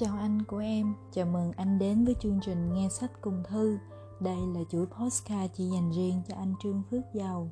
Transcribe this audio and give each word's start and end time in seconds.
Chào 0.00 0.16
anh 0.16 0.42
của 0.42 0.58
em, 0.58 0.94
chào 1.12 1.26
mừng 1.26 1.52
anh 1.56 1.78
đến 1.78 2.04
với 2.04 2.14
chương 2.20 2.40
trình 2.42 2.74
Nghe 2.74 2.88
sách 2.88 3.10
cùng 3.20 3.42
thư. 3.48 3.78
Đây 4.20 4.36
là 4.54 4.60
chuỗi 4.70 4.86
postcard 4.86 5.54
chỉ 5.54 5.64
dành 5.64 5.92
riêng 5.92 6.22
cho 6.28 6.36
anh 6.36 6.54
Trương 6.62 6.82
Phước 6.90 7.00
Giàu. 7.14 7.50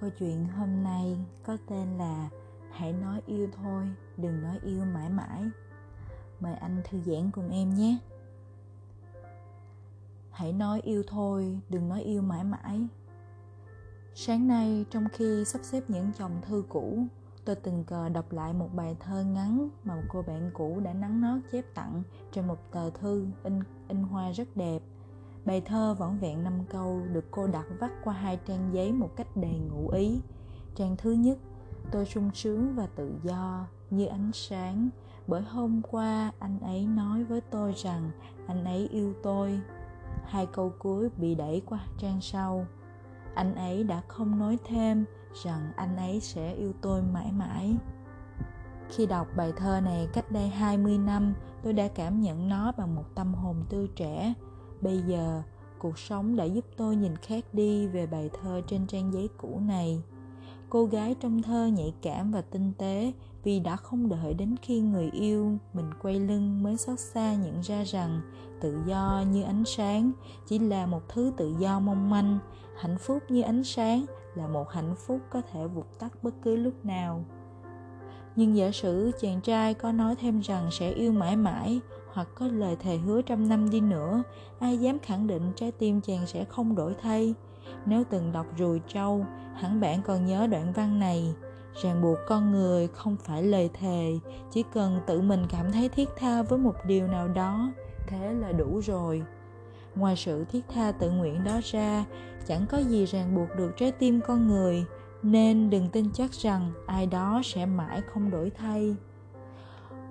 Câu 0.00 0.10
chuyện 0.18 0.48
hôm 0.48 0.82
nay 0.82 1.18
có 1.42 1.56
tên 1.68 1.98
là 1.98 2.28
Hãy 2.70 2.92
nói 2.92 3.20
yêu 3.26 3.48
thôi, 3.56 3.88
đừng 4.16 4.42
nói 4.42 4.58
yêu 4.62 4.84
mãi 4.94 5.10
mãi. 5.10 5.42
Mời 6.40 6.54
anh 6.54 6.82
thư 6.90 7.00
giãn 7.00 7.30
cùng 7.30 7.50
em 7.50 7.74
nhé. 7.74 7.98
Hãy 10.30 10.52
nói 10.52 10.80
yêu 10.80 11.02
thôi, 11.08 11.60
đừng 11.68 11.88
nói 11.88 12.02
yêu 12.02 12.22
mãi 12.22 12.44
mãi. 12.44 12.86
Sáng 14.14 14.48
nay 14.48 14.84
trong 14.90 15.08
khi 15.12 15.44
sắp 15.44 15.60
xếp 15.64 15.82
những 15.88 16.12
chồng 16.18 16.40
thư 16.42 16.64
cũ, 16.68 17.06
tôi 17.46 17.56
tình 17.56 17.84
cờ 17.84 18.08
đọc 18.08 18.32
lại 18.32 18.52
một 18.52 18.68
bài 18.74 18.96
thơ 19.00 19.24
ngắn 19.24 19.68
mà 19.84 19.94
một 19.94 20.02
cô 20.08 20.22
bạn 20.22 20.50
cũ 20.54 20.80
đã 20.84 20.92
nắn 20.92 21.20
nót 21.20 21.38
chép 21.52 21.64
tặng 21.74 22.02
trên 22.32 22.46
một 22.46 22.58
tờ 22.70 22.90
thư 22.90 23.26
in 23.44 23.60
in 23.88 24.02
hoa 24.02 24.30
rất 24.30 24.56
đẹp. 24.56 24.82
Bài 25.44 25.60
thơ 25.60 25.94
vỏn 25.98 26.18
vẹn 26.18 26.44
năm 26.44 26.64
câu 26.70 27.00
được 27.12 27.24
cô 27.30 27.46
đặt 27.46 27.66
vắt 27.78 27.90
qua 28.04 28.14
hai 28.14 28.38
trang 28.46 28.70
giấy 28.72 28.92
một 28.92 29.10
cách 29.16 29.36
đầy 29.36 29.58
ngụ 29.58 29.88
ý. 29.88 30.20
Trang 30.74 30.96
thứ 30.98 31.12
nhất, 31.12 31.38
tôi 31.90 32.06
sung 32.06 32.30
sướng 32.34 32.74
và 32.74 32.86
tự 32.86 33.12
do 33.22 33.66
như 33.90 34.06
ánh 34.06 34.30
sáng 34.32 34.88
bởi 35.26 35.42
hôm 35.42 35.82
qua 35.90 36.32
anh 36.38 36.60
ấy 36.60 36.86
nói 36.86 37.24
với 37.24 37.40
tôi 37.40 37.72
rằng 37.76 38.10
anh 38.46 38.64
ấy 38.64 38.88
yêu 38.88 39.14
tôi. 39.22 39.60
Hai 40.24 40.46
câu 40.46 40.72
cuối 40.78 41.08
bị 41.16 41.34
đẩy 41.34 41.62
qua 41.66 41.86
trang 41.98 42.20
sau. 42.20 42.66
Anh 43.34 43.54
ấy 43.54 43.84
đã 43.84 44.02
không 44.08 44.38
nói 44.38 44.58
thêm 44.68 45.04
rằng 45.44 45.72
anh 45.76 45.96
ấy 45.96 46.20
sẽ 46.20 46.54
yêu 46.54 46.72
tôi 46.80 47.02
mãi 47.02 47.32
mãi. 47.32 47.76
Khi 48.88 49.06
đọc 49.06 49.26
bài 49.36 49.52
thơ 49.56 49.80
này 49.80 50.08
cách 50.12 50.30
đây 50.30 50.48
20 50.48 50.98
năm, 50.98 51.34
tôi 51.62 51.72
đã 51.72 51.88
cảm 51.88 52.20
nhận 52.20 52.48
nó 52.48 52.72
bằng 52.78 52.94
một 52.94 53.04
tâm 53.14 53.34
hồn 53.34 53.56
tươi 53.68 53.88
trẻ. 53.96 54.34
Bây 54.80 55.02
giờ, 55.02 55.42
cuộc 55.78 55.98
sống 55.98 56.36
đã 56.36 56.44
giúp 56.44 56.64
tôi 56.76 56.96
nhìn 56.96 57.16
khác 57.16 57.44
đi 57.52 57.86
về 57.86 58.06
bài 58.06 58.30
thơ 58.42 58.60
trên 58.66 58.86
trang 58.86 59.12
giấy 59.12 59.28
cũ 59.36 59.60
này. 59.66 60.02
Cô 60.70 60.84
gái 60.84 61.14
trong 61.20 61.42
thơ 61.42 61.66
nhạy 61.66 61.94
cảm 62.02 62.32
và 62.32 62.40
tinh 62.40 62.72
tế 62.78 63.12
vì 63.42 63.60
đã 63.60 63.76
không 63.76 64.08
đợi 64.08 64.34
đến 64.34 64.54
khi 64.62 64.80
người 64.80 65.10
yêu 65.10 65.58
mình 65.74 65.90
quay 66.02 66.20
lưng 66.20 66.62
mới 66.62 66.76
xót 66.76 67.00
xa 67.00 67.34
nhận 67.34 67.60
ra 67.60 67.82
rằng 67.84 68.20
tự 68.60 68.78
do 68.86 69.24
như 69.32 69.42
ánh 69.42 69.64
sáng 69.66 70.12
chỉ 70.46 70.58
là 70.58 70.86
một 70.86 71.08
thứ 71.08 71.32
tự 71.36 71.54
do 71.58 71.80
mong 71.80 72.10
manh 72.10 72.38
hạnh 72.80 72.96
phúc 72.98 73.22
như 73.28 73.42
ánh 73.42 73.64
sáng 73.64 74.04
là 74.36 74.46
một 74.46 74.70
hạnh 74.70 74.94
phúc 75.06 75.20
có 75.30 75.42
thể 75.52 75.66
vụt 75.66 75.86
tắt 75.98 76.12
bất 76.22 76.34
cứ 76.42 76.56
lúc 76.56 76.84
nào. 76.84 77.24
Nhưng 78.36 78.56
giả 78.56 78.70
sử 78.70 79.10
chàng 79.20 79.40
trai 79.40 79.74
có 79.74 79.92
nói 79.92 80.16
thêm 80.16 80.40
rằng 80.40 80.68
sẽ 80.70 80.90
yêu 80.90 81.12
mãi 81.12 81.36
mãi 81.36 81.80
hoặc 82.12 82.28
có 82.34 82.46
lời 82.46 82.76
thề 82.80 82.96
hứa 82.96 83.22
trăm 83.22 83.48
năm 83.48 83.70
đi 83.70 83.80
nữa, 83.80 84.22
ai 84.58 84.78
dám 84.78 84.98
khẳng 84.98 85.26
định 85.26 85.52
trái 85.56 85.72
tim 85.72 86.00
chàng 86.00 86.26
sẽ 86.26 86.44
không 86.44 86.74
đổi 86.74 86.94
thay? 87.02 87.34
Nếu 87.86 88.04
từng 88.10 88.32
đọc 88.32 88.46
rùi 88.58 88.80
trâu 88.88 89.26
hẳn 89.54 89.80
bạn 89.80 90.02
còn 90.02 90.26
nhớ 90.26 90.46
đoạn 90.46 90.72
văn 90.72 90.98
này, 90.98 91.34
ràng 91.82 92.02
buộc 92.02 92.18
con 92.26 92.52
người 92.52 92.88
không 92.88 93.16
phải 93.24 93.42
lời 93.42 93.70
thề, 93.74 94.18
chỉ 94.50 94.64
cần 94.72 95.00
tự 95.06 95.20
mình 95.20 95.46
cảm 95.50 95.72
thấy 95.72 95.88
thiết 95.88 96.08
tha 96.16 96.42
với 96.42 96.58
một 96.58 96.74
điều 96.86 97.06
nào 97.06 97.28
đó, 97.28 97.72
thế 98.06 98.32
là 98.32 98.52
đủ 98.52 98.80
rồi 98.82 99.22
ngoài 99.96 100.16
sự 100.16 100.44
thiết 100.44 100.64
tha 100.68 100.92
tự 100.92 101.10
nguyện 101.10 101.44
đó 101.44 101.60
ra, 101.64 102.04
chẳng 102.46 102.66
có 102.68 102.78
gì 102.78 103.04
ràng 103.04 103.34
buộc 103.34 103.48
được 103.56 103.72
trái 103.76 103.92
tim 103.92 104.20
con 104.26 104.46
người, 104.46 104.84
nên 105.22 105.70
đừng 105.70 105.88
tin 105.88 106.12
chắc 106.12 106.32
rằng 106.32 106.72
ai 106.86 107.06
đó 107.06 107.40
sẽ 107.44 107.66
mãi 107.66 108.02
không 108.12 108.30
đổi 108.30 108.50
thay. 108.50 108.96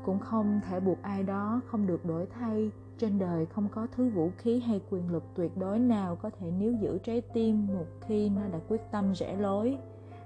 Cũng 0.05 0.19
không 0.19 0.61
thể 0.67 0.79
buộc 0.79 1.01
ai 1.01 1.23
đó 1.23 1.61
không 1.67 1.87
được 1.87 2.05
đổi 2.05 2.25
thay. 2.25 2.71
Trên 2.97 3.19
đời 3.19 3.45
không 3.45 3.69
có 3.69 3.87
thứ 3.95 4.09
vũ 4.09 4.31
khí 4.37 4.59
hay 4.59 4.81
quyền 4.89 5.11
lực 5.11 5.23
tuyệt 5.35 5.57
đối 5.57 5.79
nào 5.79 6.15
có 6.15 6.29
thể 6.29 6.51
níu 6.51 6.73
giữ 6.73 6.97
trái 6.97 7.21
tim 7.21 7.67
một 7.67 7.85
khi 8.07 8.29
nó 8.29 8.41
đã 8.51 8.59
quyết 8.67 8.81
tâm 8.91 9.13
rẽ 9.13 9.35
lối. 9.35 9.77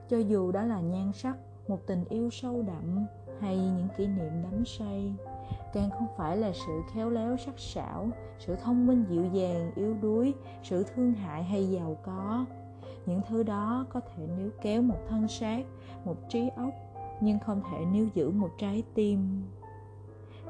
Cho 0.10 0.18
dù 0.18 0.52
đó 0.52 0.64
là 0.64 0.82
nhan 0.82 1.12
sắc, 1.14 1.38
một 1.68 1.88
tình 1.88 2.06
yêu 2.10 2.30
sâu 2.30 2.62
đậm 2.62 3.06
hay 3.40 3.58
những 3.58 3.88
kỷ 3.98 4.08
niệm 4.08 4.44
đắm 4.44 4.66
say 4.66 5.14
càng 5.74 5.90
không 5.90 6.08
phải 6.18 6.38
là 6.38 6.52
sự 6.54 6.82
khéo 6.94 7.10
léo 7.10 7.38
sắc 7.38 7.60
sảo, 7.60 8.10
sự 8.40 8.56
thông 8.56 8.88
minh 8.88 9.06
dịu 9.10 9.26
dàng, 9.26 9.72
yếu 9.76 9.94
đuối, 10.02 10.34
sự 10.64 10.86
thương 10.96 11.14
hại 11.14 11.44
hay 11.44 11.70
giàu 11.70 11.98
có. 12.04 12.46
Những 13.06 13.22
thứ 13.30 13.44
đó 13.44 13.86
có 13.90 14.00
thể 14.00 14.28
níu 14.38 14.50
kéo 14.62 14.82
một 14.82 15.00
thân 15.10 15.28
xác, 15.28 15.64
một 16.06 16.30
trí 16.30 16.50
óc, 16.56 16.74
nhưng 17.22 17.40
không 17.40 17.62
thể 17.72 17.86
níu 17.86 18.08
giữ 18.14 18.32
một 18.32 18.50
trái 18.58 18.84
tim. 18.94 19.44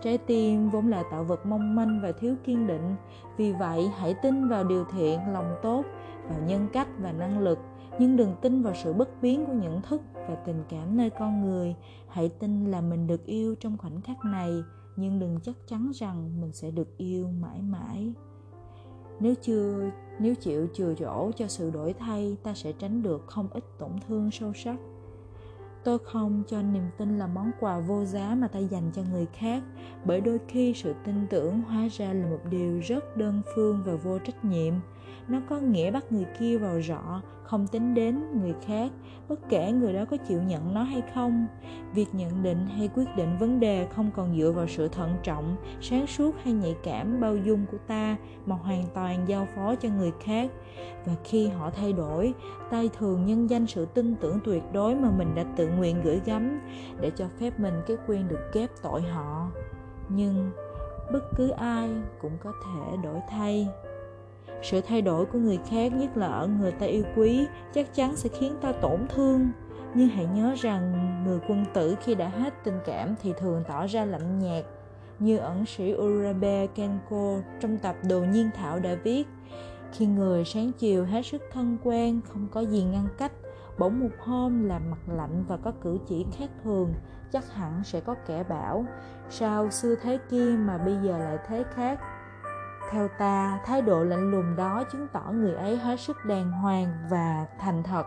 Trái 0.02 0.18
tim 0.18 0.70
vốn 0.70 0.88
là 0.88 1.04
tạo 1.12 1.24
vật 1.24 1.46
mong 1.46 1.76
manh 1.76 2.00
và 2.04 2.12
thiếu 2.12 2.36
kiên 2.44 2.68
định. 2.68 2.96
Vì 3.38 3.54
vậy, 3.54 3.90
hãy 3.98 4.14
tin 4.14 4.48
vào 4.48 4.64
điều 4.64 4.86
thiện, 4.92 5.20
lòng 5.34 5.56
tốt, 5.62 5.84
vào 6.30 6.40
nhân 6.48 6.68
cách 6.74 6.88
và 7.00 7.12
năng 7.12 7.40
lực. 7.40 7.60
Nhưng 8.00 8.18
đừng 8.18 8.36
tin 8.42 8.62
vào 8.62 8.74
sự 8.76 8.94
bất 8.94 9.22
biến 9.22 9.46
của 9.46 9.54
nhận 9.54 9.82
thức 9.82 10.02
và 10.14 10.36
tình 10.36 10.64
cảm 10.70 10.98
nơi 10.98 11.10
con 11.10 11.42
người. 11.42 11.76
Hãy 12.08 12.30
tin 12.30 12.66
là 12.66 12.82
mình 12.82 13.08
được 13.08 13.26
yêu 13.26 13.56
trong 13.60 13.78
khoảnh 13.78 14.02
khắc 14.02 14.26
này 14.26 14.52
nhưng 15.00 15.20
đừng 15.20 15.40
chắc 15.44 15.56
chắn 15.68 15.92
rằng 15.94 16.42
mình 16.42 16.52
sẽ 16.52 16.72
được 16.72 16.98
yêu 16.98 17.30
mãi 17.42 17.62
mãi. 17.62 18.14
Nếu 19.20 19.36
chưa, 19.42 19.92
nếu 20.20 20.36
chịu 20.36 20.68
chừa 20.74 20.94
chỗ 20.94 21.32
cho 21.36 21.48
sự 21.48 21.72
đổi 21.72 21.94
thay, 21.94 22.38
ta 22.44 22.54
sẽ 22.54 22.72
tránh 22.72 23.04
được 23.04 23.28
không 23.28 23.48
ít 23.52 23.64
tổn 23.78 23.92
thương 24.08 24.32
sâu 24.32 24.54
sắc. 24.54 24.76
Tôi 25.84 26.00
không 26.00 26.44
cho 26.48 26.62
niềm 26.62 26.84
tin 26.98 27.20
là 27.20 27.28
món 27.28 27.52
quà 27.60 27.80
vô 27.80 28.06
giá 28.06 28.36
mà 28.36 28.48
ta 28.48 28.60
dành 28.60 28.92
cho 28.96 29.02
người 29.12 29.26
khác, 29.26 29.64
bởi 30.06 30.22
đôi 30.22 30.40
khi 30.48 30.74
sự 30.74 30.94
tin 31.06 31.28
tưởng 31.30 31.62
hóa 31.62 31.88
ra 31.92 32.14
là 32.14 32.30
một 32.30 32.40
điều 32.50 32.80
rất 32.80 33.18
đơn 33.18 33.42
phương 33.56 33.84
và 33.86 33.96
vô 33.96 34.20
trách 34.20 34.46
nhiệm 34.46 34.74
nó 35.28 35.40
có 35.50 35.60
nghĩa 35.60 35.92
bắt 35.92 36.12
người 36.12 36.26
kia 36.40 36.58
vào 36.58 36.80
rõ, 36.80 37.22
không 37.44 37.68
tính 37.68 37.94
đến 37.94 38.42
người 38.42 38.54
khác, 38.66 38.92
bất 39.30 39.40
kể 39.50 39.72
người 39.72 39.94
đó 39.94 40.06
có 40.06 40.18
chịu 40.18 40.42
nhận 40.42 40.74
nó 40.74 40.84
hay 40.84 41.02
không. 41.14 41.48
Việc 41.94 42.08
nhận 42.14 42.44
định 42.44 42.68
hay 42.68 42.90
quyết 42.96 43.16
định 43.16 43.38
vấn 43.40 43.60
đề 43.60 43.88
không 43.96 44.12
còn 44.16 44.38
dựa 44.40 44.52
vào 44.52 44.68
sự 44.68 44.88
thận 44.88 45.16
trọng, 45.24 45.56
sáng 45.82 46.08
suốt 46.08 46.36
hay 46.44 46.54
nhạy 46.54 46.76
cảm 46.84 47.22
bao 47.22 47.36
dung 47.38 47.66
của 47.72 47.78
ta 47.88 48.16
mà 48.46 48.56
hoàn 48.56 48.84
toàn 48.94 49.28
giao 49.28 49.48
phó 49.56 49.76
cho 49.76 49.90
người 49.90 50.12
khác. 50.24 50.52
Và 51.06 51.14
khi 51.24 51.48
họ 51.48 51.70
thay 51.70 51.94
đổi, 51.94 52.34
ta 52.70 52.84
thường 52.98 53.26
nhân 53.26 53.50
danh 53.50 53.68
sự 53.68 53.86
tin 53.86 54.16
tưởng 54.16 54.40
tuyệt 54.46 54.64
đối 54.74 54.96
mà 54.96 55.12
mình 55.12 55.36
đã 55.36 55.44
tự 55.56 55.68
nguyện 55.68 56.02
gửi 56.04 56.22
gắm 56.26 56.60
để 57.02 57.12
cho 57.16 57.26
phép 57.40 57.60
mình 57.60 57.74
cái 57.88 57.98
quyền 58.08 58.28
được 58.28 58.52
kép 58.54 58.70
tội 58.82 59.02
họ. 59.02 59.52
Nhưng 60.10 60.52
bất 61.14 61.24
cứ 61.36 61.50
ai 61.50 61.90
cũng 62.22 62.38
có 62.44 62.54
thể 62.66 62.98
đổi 63.04 63.20
thay 63.30 63.68
sự 64.62 64.82
thay 64.82 65.02
đổi 65.02 65.26
của 65.26 65.40
người 65.40 65.60
khác, 65.70 65.94
nhất 65.94 66.18
là 66.18 66.28
ở 66.28 66.48
người 66.48 66.72
ta 66.72 66.86
yêu 66.86 67.04
quý, 67.16 67.48
chắc 67.74 67.96
chắn 67.96 68.16
sẽ 68.16 68.30
khiến 68.30 68.56
ta 68.62 68.72
tổn 68.72 69.08
thương. 69.10 69.50
Nhưng 69.94 70.08
hãy 70.08 70.26
nhớ 70.26 70.56
rằng, 70.58 71.14
người 71.26 71.40
quân 71.50 71.66
tử 71.74 71.96
khi 72.04 72.16
đã 72.16 72.28
hết 72.28 72.54
tình 72.64 72.80
cảm 72.86 73.16
thì 73.22 73.34
thường 73.40 73.64
tỏ 73.68 73.88
ra 73.88 74.06
lạnh 74.06 74.40
nhạt, 74.40 74.66
như 75.20 75.38
ẩn 75.38 75.66
sĩ 75.66 75.94
Urabe 75.94 76.68
Kenko 76.68 77.36
trong 77.60 77.78
tập 77.78 77.96
Đồ 78.10 78.20
Nhiên 78.20 78.50
Thảo 78.56 78.80
đã 78.80 78.96
viết. 79.04 79.28
Khi 79.92 80.06
người 80.06 80.46
sáng 80.46 80.72
chiều 80.72 81.06
hết 81.06 81.26
sức 81.26 81.42
thân 81.52 81.78
quen, 81.84 82.22
không 82.30 82.48
có 82.52 82.62
gì 82.62 82.84
ngăn 82.84 83.08
cách, 83.18 83.32
bỗng 83.78 84.00
một 84.00 84.12
hôm 84.20 84.66
là 84.66 84.80
mặt 84.80 85.14
lạnh 85.16 85.44
và 85.48 85.58
có 85.58 85.72
cử 85.82 85.98
chỉ 86.08 86.26
khác 86.38 86.50
thường, 86.64 86.94
chắc 87.32 87.54
hẳn 87.54 87.84
sẽ 87.84 88.00
có 88.00 88.16
kẻ 88.28 88.44
bảo, 88.44 88.86
sao 89.30 89.70
xưa 89.70 89.96
thế 90.02 90.18
kia 90.30 90.56
mà 90.58 90.78
bây 90.78 90.96
giờ 91.04 91.18
lại 91.18 91.38
thế 91.48 91.64
khác? 91.74 92.00
Theo 92.92 93.08
ta, 93.08 93.60
thái 93.66 93.82
độ 93.82 94.04
lạnh 94.04 94.32
lùng 94.32 94.56
đó 94.56 94.84
chứng 94.92 95.08
tỏ 95.14 95.32
người 95.32 95.54
ấy 95.54 95.78
hết 95.78 96.00
sức 96.00 96.26
đàng 96.26 96.52
hoàng 96.52 96.88
và 97.10 97.46
thành 97.60 97.84
thật. 97.84 98.04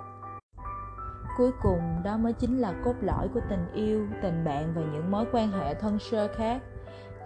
Cuối 1.36 1.50
cùng, 1.62 2.00
đó 2.04 2.16
mới 2.16 2.32
chính 2.32 2.58
là 2.58 2.74
cốt 2.84 2.94
lõi 3.00 3.28
của 3.34 3.40
tình 3.48 3.72
yêu, 3.72 4.06
tình 4.22 4.44
bạn 4.44 4.72
và 4.74 4.82
những 4.92 5.10
mối 5.10 5.24
quan 5.32 5.52
hệ 5.52 5.74
thân 5.74 5.98
sơ 5.98 6.28
khác. 6.36 6.62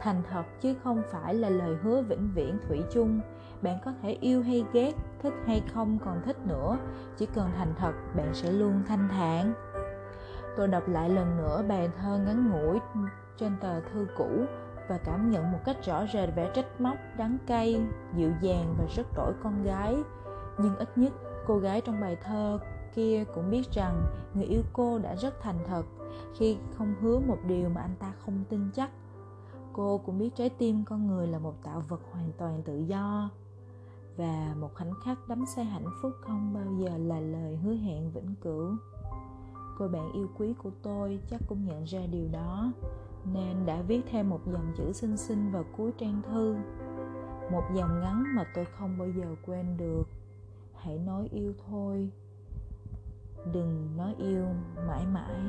Thành 0.01 0.23
thật 0.31 0.43
chứ 0.61 0.75
không 0.85 1.03
phải 1.11 1.35
là 1.35 1.49
lời 1.49 1.77
hứa 1.83 2.03
vĩnh 2.03 2.33
viễn 2.35 2.59
thủy 2.69 2.85
chung. 2.93 3.21
Bạn 3.63 3.79
có 3.85 3.93
thể 4.03 4.11
yêu 4.21 4.43
hay 4.43 4.65
ghét, 4.73 4.93
thích 5.23 5.35
hay 5.47 5.63
không 5.75 5.99
còn 6.05 6.23
thích 6.25 6.37
nữa. 6.47 6.79
Chỉ 7.17 7.27
cần 7.35 7.51
thành 7.57 7.75
thật, 7.79 7.93
bạn 8.17 8.35
sẽ 8.35 8.53
luôn 8.53 8.83
thanh 8.89 9.09
thản. 9.09 9.53
Tôi 10.57 10.69
đọc 10.69 10.89
lại 10.89 11.09
lần 11.09 11.37
nữa 11.37 11.63
bài 11.69 11.91
thơ 11.99 12.19
ngắn 12.19 12.51
ngủi 12.51 12.79
trên 13.37 13.57
tờ 13.61 13.81
thư 13.81 14.07
cũ 14.17 14.31
và 14.89 14.99
cảm 14.99 15.31
nhận 15.31 15.53
một 15.53 15.59
cách 15.65 15.77
rõ 15.85 16.07
rệt 16.13 16.29
vẻ 16.37 16.51
trách 16.55 16.81
móc 16.81 16.97
đắng 17.17 17.39
cay, 17.47 17.81
dịu 18.17 18.33
dàng 18.41 18.75
và 18.79 18.85
rất 18.97 19.07
đổi 19.17 19.33
con 19.43 19.63
gái. 19.65 19.97
Nhưng 20.59 20.77
ít 20.77 20.99
nhất, 20.99 21.13
cô 21.47 21.59
gái 21.59 21.81
trong 21.81 22.01
bài 22.01 22.17
thơ 22.25 22.59
kia 22.95 23.25
cũng 23.35 23.51
biết 23.51 23.73
rằng 23.73 24.03
người 24.35 24.45
yêu 24.45 24.63
cô 24.73 24.99
đã 24.99 25.15
rất 25.15 25.41
thành 25.41 25.59
thật 25.67 25.83
khi 26.39 26.59
không 26.79 26.95
hứa 27.01 27.19
một 27.19 27.39
điều 27.47 27.69
mà 27.69 27.81
anh 27.81 27.95
ta 27.99 28.13
không 28.25 28.45
tin 28.49 28.71
chắc. 28.75 28.91
Cô 29.73 29.99
cũng 29.99 30.19
biết 30.19 30.35
trái 30.35 30.51
tim 30.51 30.85
con 30.85 31.07
người 31.07 31.27
là 31.27 31.39
một 31.39 31.55
tạo 31.63 31.83
vật 31.89 32.01
hoàn 32.13 32.33
toàn 32.39 32.63
tự 32.63 32.79
do. 32.79 33.31
Và 34.17 34.55
một 34.61 34.75
khoảnh 34.75 34.93
khắc 35.05 35.29
đắm 35.29 35.45
say 35.47 35.65
hạnh 35.65 35.91
phúc 36.03 36.13
không 36.21 36.55
bao 36.55 36.73
giờ 36.79 36.99
là 36.99 37.21
lời 37.21 37.57
hứa 37.57 37.75
hẹn 37.75 38.11
vĩnh 38.11 38.35
cửu 38.43 38.77
cô 39.79 39.89
bạn 39.89 40.13
yêu 40.13 40.29
quý 40.39 40.55
của 40.63 40.71
tôi 40.83 41.21
chắc 41.31 41.41
cũng 41.49 41.65
nhận 41.65 41.85
ra 41.85 42.01
điều 42.07 42.29
đó, 42.33 42.73
nên 43.33 43.67
đã 43.67 43.83
viết 43.83 44.01
thêm 44.11 44.31
một 44.31 44.41
dòng 44.47 44.73
chữ 44.77 44.93
xinh 44.93 45.17
xinh 45.17 45.53
vào 45.53 45.65
cuối 45.77 45.93
trang 45.99 46.23
thư. 46.23 46.57
Một 47.53 47.63
dòng 47.75 48.01
ngắn 48.01 48.25
mà 48.37 48.45
tôi 48.55 48.65
không 48.65 48.99
bao 48.99 49.09
giờ 49.09 49.35
quên 49.47 49.77
được. 49.77 50.09
Hãy 50.75 50.99
nói 50.99 51.29
yêu 51.33 51.53
thôi. 51.67 52.11
Đừng 53.53 53.97
nói 53.97 54.15
yêu 54.19 54.47
mãi 54.87 55.07
mãi. 55.07 55.41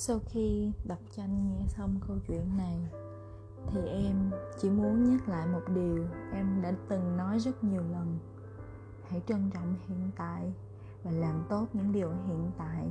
Sau 0.00 0.18
khi 0.26 0.72
đọc 0.84 0.98
tranh 1.16 1.48
nghe 1.48 1.66
xong 1.68 2.00
câu 2.08 2.16
chuyện 2.26 2.56
này, 2.56 2.78
thì 3.66 3.80
em 3.86 4.30
chỉ 4.58 4.70
muốn 4.70 5.04
nhắc 5.04 5.28
lại 5.28 5.46
một 5.46 5.60
điều 5.74 6.06
em 6.32 6.62
đã 6.62 6.74
từng 6.88 7.16
nói 7.16 7.38
rất 7.38 7.64
nhiều 7.64 7.82
lần. 7.82 8.18
Hãy 9.08 9.22
trân 9.26 9.50
trọng 9.54 9.74
hiện 9.86 10.10
tại 10.16 10.52
và 11.02 11.10
làm 11.10 11.44
tốt 11.48 11.66
những 11.72 11.92
điều 11.92 12.10
hiện 12.26 12.50
tại. 12.58 12.90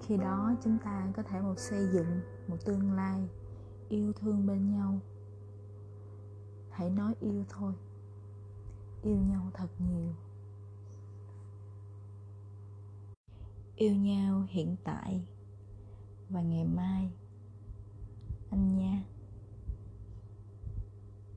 Khi 0.00 0.16
đó, 0.16 0.54
chúng 0.64 0.78
ta 0.84 1.12
có 1.16 1.22
thể 1.22 1.40
một 1.40 1.58
xây 1.58 1.88
dựng 1.88 2.20
một 2.48 2.56
tương 2.64 2.92
lai 2.92 3.28
yêu 3.88 4.12
thương 4.12 4.46
bên 4.46 4.70
nhau. 4.70 4.98
Hãy 6.70 6.90
nói 6.90 7.14
yêu 7.20 7.44
thôi. 7.48 7.72
Yêu 9.02 9.16
nhau 9.16 9.50
thật 9.54 9.68
nhiều. 9.78 10.14
Yêu 13.76 13.94
nhau 13.94 14.44
hiện 14.48 14.76
tại 14.84 15.26
và 16.28 16.40
ngày 16.42 16.64
mai. 16.64 17.10
Anh 18.50 18.78
nha. 18.78 19.15